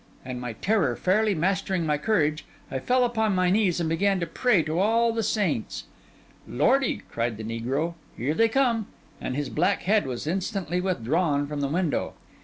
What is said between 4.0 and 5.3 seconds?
to pray to all the